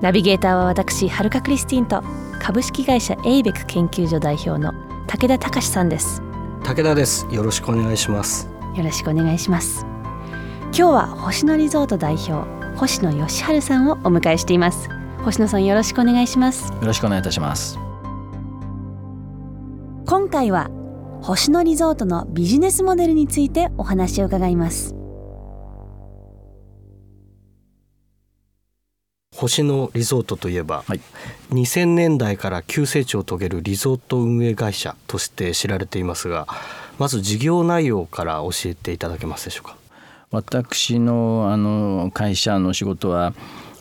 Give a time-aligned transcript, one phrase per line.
[0.00, 2.02] ナビゲーターは私はるかクリスティンと
[2.40, 4.72] 株式会社エイベック研究所代表の
[5.06, 6.22] 武田隆さんです。
[6.62, 7.26] 武田です。
[7.32, 8.48] よろしくお願いします。
[8.76, 9.84] よろしくお願いします。
[10.66, 14.88] 今日は星野リゾート代表星野義治さんをお迎えしています。
[15.24, 16.72] 星野さんよろしくお願いします。
[16.72, 17.78] よろしくお願いいたします。
[20.06, 20.70] 今回は
[21.22, 24.94] 星野リゾートのビジネスモデルについてお話を伺います
[29.38, 31.00] 星野リゾートといえば、はい。
[31.52, 36.46] 2000年代から急成長を遂げるリゾート運営会社として知られていますが
[36.98, 39.76] まず事業内容から教えていただけますでしょうか？
[40.30, 43.32] 私のあの会社の仕事は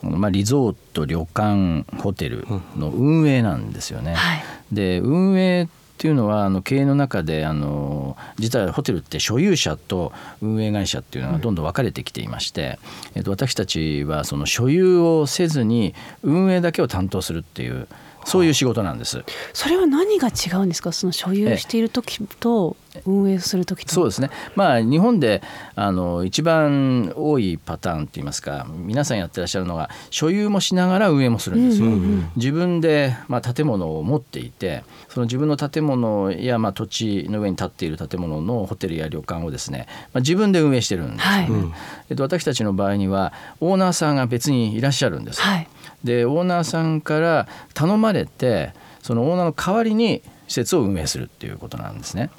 [0.03, 2.45] まあ、リゾート旅館ホテル
[2.77, 4.13] の運営なんですよね。
[4.13, 4.43] はい。
[4.71, 5.67] で運営っ
[5.97, 12.79] ていうのはあの経営の中であの実はホテルって所有者と運営会社っていうのがどんどん分かれてきていまして、
[13.15, 17.87] えっと、私たちはその所有をせずに運営だけを担当するっていう
[18.25, 19.23] そういう仕事なんです。
[19.53, 20.91] それは何が違うんですか？
[20.91, 25.41] その所有している時と運営する時とそうですね、まあ、日本で
[25.75, 31.89] あの一番多いパターンっていいますか皆さんやってらっしゃるのが所有もしながら運営もするんですよ。
[32.35, 41.53] 自分で、まあ、建物を持っていてその自分の建物や、まあ、土地の上に建っている建物のホテルや旅館をですね、まあ、自分で運営してるんですよね。
[41.57, 41.73] はい
[42.09, 45.41] えっと、私たちの場合にはオーナーさんが別にいらっしゃるんです。
[45.41, 45.67] はい
[46.03, 48.73] でオーナーさんから頼まれて
[49.07, 52.29] そのオーナーの代わりに施設を運営するっていうことなんですね。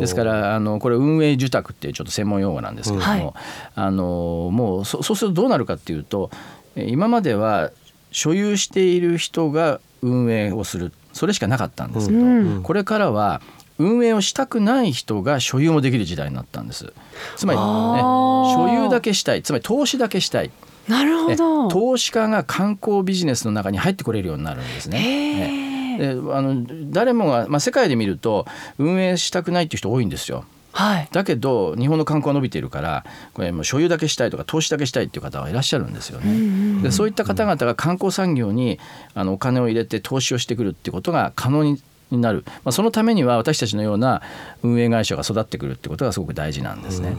[0.00, 3.32] ですからあのこれ運営受託っていうちょっと専門用語なんですけれども、はい。
[3.74, 6.30] あのもうそそうするとどうなるかっていうと
[6.76, 7.70] え今までは
[8.12, 10.92] 所有している人が運営をする。
[11.14, 12.62] それしかなかったんですけど、うん。
[12.62, 13.40] これからは
[13.78, 16.92] 運営をしたくない人が所有もできる時代になったんです。
[17.36, 19.42] つまり、ね、所有だけしたい。
[19.42, 20.50] つまり投資だけしたい。
[20.86, 25.67] なるほえど投資家が観光ビジネスの中に入ってこれるようになるんですね。
[25.98, 28.46] であの誰もが、まあ、世界で見ると
[28.78, 30.44] 運営したくないっていう人多いんですよ。
[30.72, 36.82] はいだけど日本の観光は伸びているからこれもう所有だけしたいとか投資だけしたいっていう方はいらっしゃるんですよね。
[36.82, 38.78] でそういった方々が観光産業に
[39.14, 41.82] あのお金を入れて投資をしてくるっていうことが可能に
[42.12, 44.22] なる、まあ、そのためには私たちのような
[44.62, 47.16] 運営会社が育ってくるってことがすごく大事なんですね。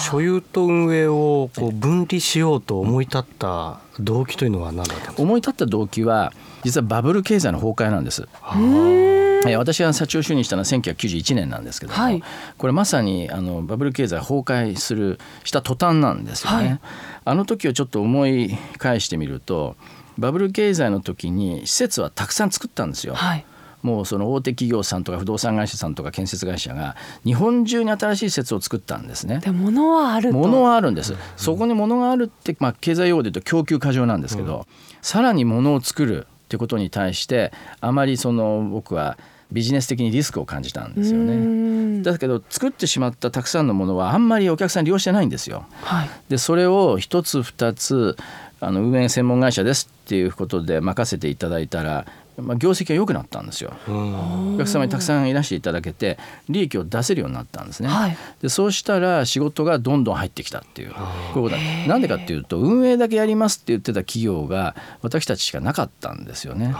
[0.00, 5.22] 所有と運営をこう分離しようと思い立った動機というのは何だったんですか？
[5.22, 6.32] 思い立った動機は
[6.66, 8.28] 実はバブル経済の崩壊なんです。
[8.42, 9.16] えー
[9.58, 12.20] 私が社長就任したのは1991年なんですけども、はい
[12.58, 16.66] これまさにあのバブル経済崩壊するした途端なんですよね。
[16.66, 16.80] はい
[17.24, 19.76] あの時をちょっと思い返してみると
[20.18, 23.14] バブル経済の時に施設はたくさん作ったんですよ。
[23.14, 23.46] はい
[23.82, 29.38] もうその大手企業さんとか不動産会社さんとか建設会社が日本中に新しい施設を作ったんですね。
[29.38, 34.66] で物はあると物はあるんです、そこに物があるって、まあ、経済用語で言うと供給過剰なんですけど、
[35.02, 39.18] さらに物を作るってことに対してあまりその僕は
[39.50, 41.34] ビジネス的にリスクを感じたんですようね。
[41.34, 45.66] んだけど作ってしまったたくさんのものはあんまりお客さん利用してないんですよ。
[45.82, 48.16] はいでそれを一つ二つ
[48.60, 52.06] あの運営専門会社ですっていうことで任せていただいたら、
[52.38, 53.72] まあ、業績が良くなったんですよ。
[53.88, 57.88] お客様にたくさんいらしていただけて利益を出せるようになったんですね。
[57.88, 60.94] はいでそうしたら仕事がどんどん入ってきたっていう
[61.32, 66.74] こういうことだなんでかっていうと運営だけやりますって言ってた企業が私たちしかなかったんですよね。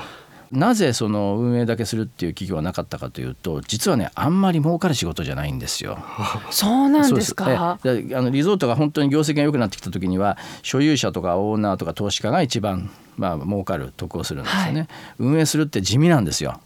[0.53, 5.99] なぜその運営だけするっていう企業はなかったかというと実はねあんまり儲かる仕事じゃないんですよ。
[6.51, 7.79] そうなんですか？
[7.83, 14.89] あのリゾートが本当に業績が良くなってきた時には所有者とかオーナーとか投資家が一番まあ儲かる得をするんですよね、はい。
[15.19, 16.61] 運営するって地味なんですよ。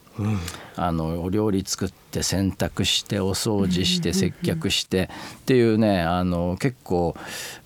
[0.76, 7.14] あのお料理作って洗濯してお掃除して接客してっていうねあの結構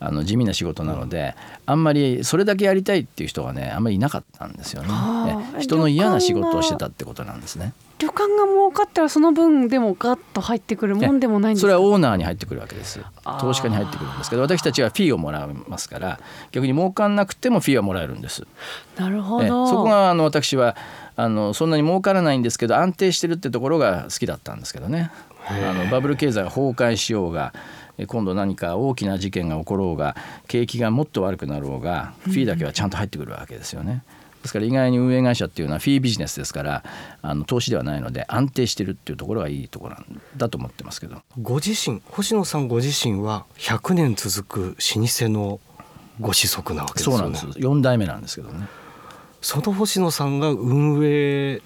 [0.00, 1.34] あの地味な仕事なので
[1.66, 4.88] あんまりそれだけやりたいっていう人がねあんまりいなかったんですよね。
[5.60, 7.72] 人の嫌な仕事をしてたってことなんですね。
[8.00, 11.68] 旅館が儲かったらその分でもガッと入ってくるもんでもないんですか？
[11.68, 13.00] それはオーナーに入ってくるわけです
[13.40, 16.18] 投資家に入ってくるんですけど私たちはフィーをもらいますから
[16.50, 18.46] 逆に儲かんなくてもフィーはもらえるんです。
[18.98, 20.76] なるほえどそこがあの私は
[21.16, 25.10] あのそんなに儲からないんですけど安定してるってところが好きだったんですけどね。
[25.46, 27.52] あのバブル経済が崩壊しようが
[27.98, 30.16] え今度何か大きな事件が起ころうが
[30.48, 34.02] 景気がもっと悪くなろうがフィーだけはちゃんと入ってくるわけですよね。
[34.42, 36.84] ですから意外に運営会社っていうのはフィービジネスですから
[37.22, 41.22] あの投資ではないので安定してるっていうところがいいところなんだと思ってますけど。
[41.40, 45.60] ご自身星野さんご自身は100年続く老舗の
[46.20, 47.18] ご子息なわけですよね。
[47.18, 47.58] そうなんです。
[47.58, 48.66] 4代目なんですけどね
[49.44, 51.60] その星野さんが運営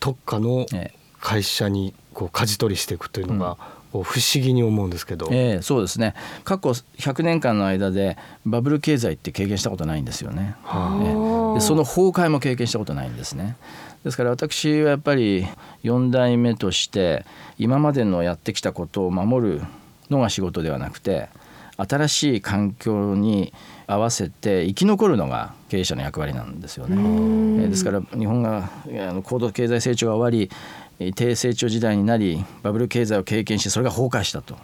[0.00, 1.02] 特化のええ。
[1.18, 3.56] 会社にこう舵取りしていくというのが、
[3.92, 6.14] 不思議に思うんですけど、ええそうですね。
[6.44, 11.54] 過去100年間の間でバブル経済って経験したことないんですよね、はええ。
[11.54, 13.56] でその崩壊も経験したことないんですね。
[14.04, 15.46] ですから私はやっぱり
[15.84, 17.24] 4代目として
[17.56, 19.62] 今までのやってきたことを守る
[20.10, 21.28] のが仕事ではなくて
[21.78, 23.52] 新しい環境に
[23.86, 26.96] 合わせて生き残るのが経営者の役割なんですよね。
[26.96, 28.68] えーですから日本が
[29.24, 30.50] 高度経済成長が終わり
[30.98, 34.56] えー低成長時代になりバブル経済を経験しそれが崩壊したと。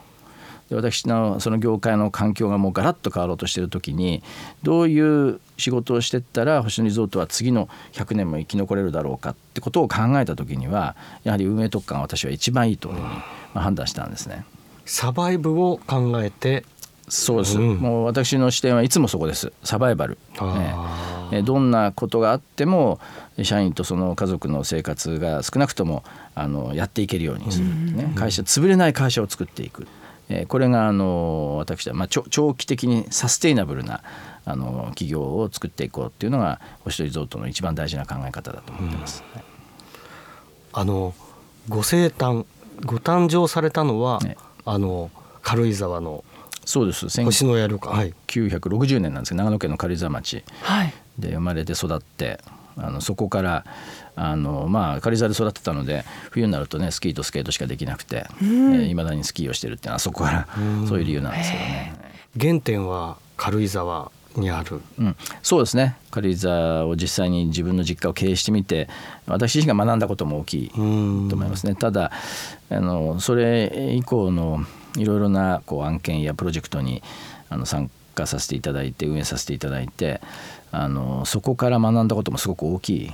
[0.69, 4.23] で私のその業界の環境がもうガラッと変わろうとしている時に
[4.63, 10.95] どういう仕事をしていったら星野リゾートは次の100年も生き残れるだろうかってことを考えた時には
[11.25, 13.23] やはり運営特化が私は一番いいというふうにま
[13.55, 14.45] あ判断したんですね。
[14.85, 16.65] サバイブを考えて
[17.09, 17.77] そうです、うん。
[17.77, 19.53] もう私の視点はいつもそこです。
[19.65, 21.37] サバイバル、あー。
[21.37, 23.01] ええどんなことがあっても
[23.43, 26.03] 社員とその家族の生活が少なくとも
[26.35, 29.87] あのやっていけるようにする、ね、会社潰れない会社を作っていく、
[30.31, 34.03] えーこれがあの私は、まあ、長長期的にサステイナブルな
[34.45, 39.23] あの企業を作っていこうっていうのが星野リゾートの一番大事な考え方だと思ってます。
[40.73, 41.15] あの
[41.69, 42.47] ご生誕
[42.85, 44.37] ご誕生されたのは、ね。
[44.65, 45.11] あの
[45.43, 46.25] 軽井沢の
[46.69, 47.07] そうです。
[47.23, 50.45] 星野屋旅館、はい、1960年なんですけど長野県の軽井沢町。
[50.61, 50.93] はい。
[51.19, 52.41] で生まれて育って
[52.77, 53.65] あのそこから
[54.17, 60.49] あのまあ軽井沢で育ってたので冬になるとねスキーとスケートしかできなくていま、えー未だにスキーをしてるっていうのはそこから
[60.87, 61.95] そういう理由なんですけどね。
[62.39, 64.83] 原点は軽井沢にある。
[64.99, 65.97] うん、そうですね。
[66.11, 68.91] 軽井沢を実際に自分の実家を経営してみて
[69.27, 71.75] 私自身が学んだことも大きいとうん思いますね。
[71.77, 72.13] ただ
[72.69, 77.03] あのそれ以降のいろいろなこう案件やプロジェクトに
[77.49, 80.21] あの参加させていただいて運営させていただいて
[80.73, 83.13] あのそこから学んだこともすごく大きい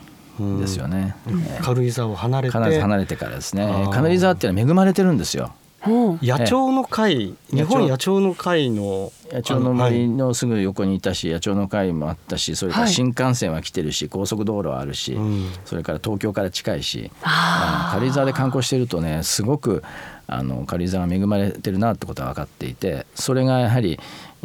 [0.61, 1.15] ですよね。
[1.27, 2.81] えー軽井沢を離れて。
[2.81, 3.89] 離れてからですね。
[3.93, 5.53] 軽井沢っていうのは恵まれてるんですよ。
[5.87, 7.57] 野鳥の会、ええ。
[7.57, 12.93] 日本野鳥の会の野鳥の森のすぐ横にいたし野鳥の会もあったしそれからはい。
[12.93, 15.49] 新幹線は来てるし高速道路はあるし、うん。
[15.65, 19.83] それから東京から近いしあの軽井沢で観光してるとねすごく
[20.27, 24.01] あの軽井沢が恵まれてるなってことは分かっていてそれがやはり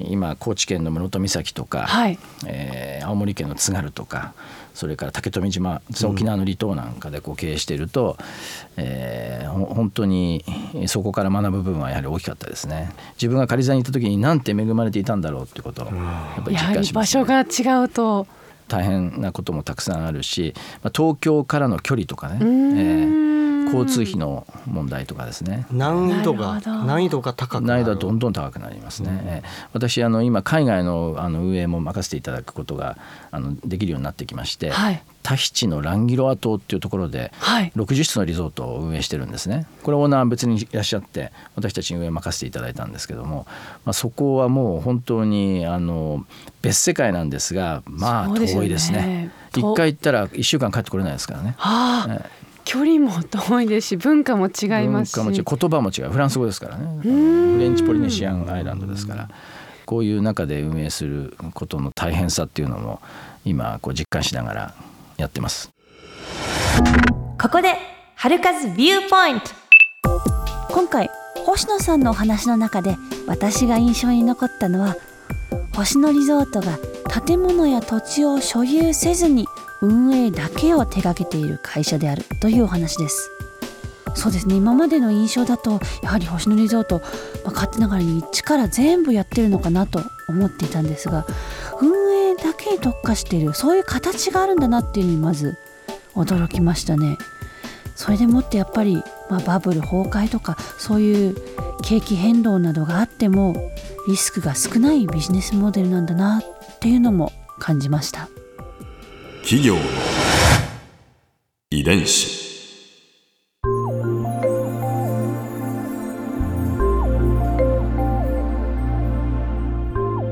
[0.07, 2.18] 今高知県の室戸岬とか、はい。
[2.46, 4.34] えー青森県の津軽とか
[4.75, 8.18] それから竹富島沖縄の離島なんかでこう経営していると、
[8.78, 10.46] えーほ本当に
[10.88, 12.92] そこから学ぶ部分はやはり大きかったですね。
[13.16, 15.92] 自分が軽井沢に行った時になんて恵まれていたんだろうってことをや
[16.40, 18.28] っぱり実やはり感します、場所ね、が違うと。
[18.68, 20.54] 大変なこともたくさんあるし、
[20.84, 25.66] まあ、東京からの距離とかね、えー交通費の問題とかですね。
[25.71, 27.80] 難易度が難易度が高くなる。
[27.80, 29.21] 難易度はどんどん高くなりますね。
[29.25, 32.98] えー私あの今海外のあの運営も任せていただくことが
[33.31, 35.04] あのできるようになってきまして、はい。
[35.21, 37.71] タヒチのランギロア島っていうところではい。
[37.75, 39.66] 60室のリゾートを運営してるんですね。
[39.83, 43.45] これオーナーは別にいらっしゃって私たちに運営任せていただいたんですけども、
[43.86, 46.25] まあ、そこはもう本当にあの
[46.62, 49.31] 別世界なんですがまあ遠いですね。
[49.51, 51.55] と一回行ったら1週間帰ってこれないですからね。
[51.58, 52.38] はあ、ええ
[52.70, 55.16] 距離も遠いですし文化も違いますし。
[55.16, 55.44] 文化も違う。
[55.44, 56.12] 言葉も違う。
[56.12, 57.00] フランス語ですからね。
[57.02, 59.28] フレンチポリネシアンアイランドですから。
[59.88, 63.02] こういう中で運営することの大変さっていうのも
[63.44, 64.74] 今こう実感しながら
[65.18, 65.72] やってます。
[67.42, 67.74] ここで
[68.14, 69.50] 春風ビューポイント。
[70.72, 71.10] 今回
[71.48, 74.96] 星野さんのお話の中で私が印象に残ったのは
[75.76, 76.78] 星野リゾートが
[77.26, 79.48] 建物や土地を所有せずに
[79.81, 83.31] 運営だけを手掛けている会社であるというお話です。
[84.15, 84.55] そうですね。
[84.55, 87.00] 今までの印象だとやはり星野リゾート、
[87.43, 91.25] まあ、勝手ながらに一から全部やってるのかなと思っていたんですが
[91.81, 95.57] 運営だけに特化しているそういう形があるんだなっていうのにまず
[96.15, 97.17] 驚きましたね。
[97.95, 101.36] それでもってやっぱり、まあ、バブル崩壊とかそういう
[101.81, 103.71] 景気変動などがあっても
[104.07, 108.29] リスクが少ないビジネスモデルなんだなっていうのも感じました。
[109.50, 109.82] 企業の
[111.72, 112.29] 遺伝子。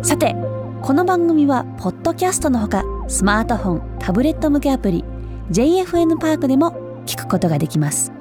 [0.04, 0.36] さて
[0.84, 5.04] この番組はポッドキャストのほかスマートフォンタブレット向けアプリ
[5.50, 8.12] JFN パークでも聞くことができます。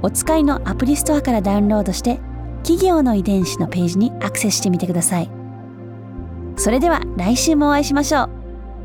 [0.00, 2.20] お使いのアプリストアからダウンロードして
[2.62, 5.30] 企業の遺伝子のページにアクセスしてみてください。
[6.56, 8.30] それでは来週もお会いしましょう。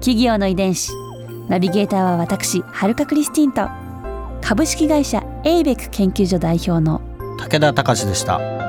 [0.01, 1.06] 企業の遺伝子。
[1.47, 3.69] ナビゲーターは私はるかクリスティンと
[4.41, 7.01] 株式会社エイベック研究所代表の
[7.37, 8.66] 武田隆でした。